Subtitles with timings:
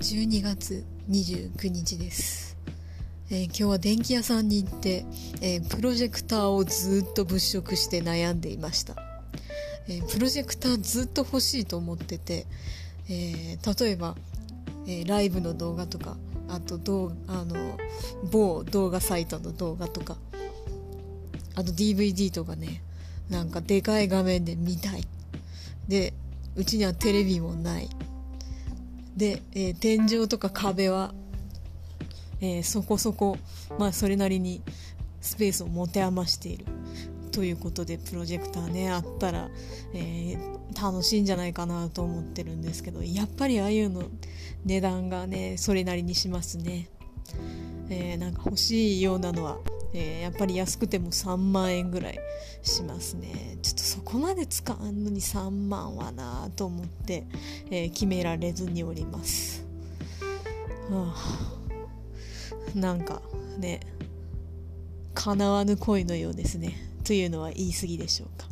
[0.00, 2.56] 12月29日です、
[3.30, 5.04] えー今日は電気屋さんに行って、
[5.42, 8.96] えープロジェクターをずっと物色して悩んでいました、
[9.88, 12.46] えープロジェクターずっと欲しいと思ってて、
[13.10, 14.16] え例えば、
[14.86, 16.16] えライブの動画とか
[16.48, 17.78] あとあの
[18.32, 20.16] 某動画サイトの動画とか
[21.56, 22.82] あと DVD とかね
[23.28, 25.02] なんかでかい画面で見たい。
[25.88, 26.14] で
[26.56, 27.90] うちにはテレビもない。
[29.16, 31.14] で、えー天井とか壁は、
[32.40, 33.38] えーそこそこ、
[33.78, 34.62] まあ、それなりに
[35.20, 36.66] スペースを持て余している
[37.32, 39.48] ということでプロジェクターねあったら、
[39.94, 44.04] えー楽しいんじゃないかなと思ってるんですけどやっぱりああいうの
[44.64, 46.88] 値段がねそれなりにしますね、
[47.90, 49.58] えーなんか欲しいようなのは、
[49.92, 52.18] えーやっぱり安くても3万円ぐらい
[52.62, 53.58] しますね。
[53.62, 57.26] ちょっとそこまで使うのに3万はなと思って、
[57.70, 59.64] えー決められずにおります、
[60.90, 63.22] はあ、なんか
[63.58, 63.80] ね
[65.14, 66.76] 叶わぬ恋のようですね。
[67.04, 68.48] というのは言い過ぎでしょうか。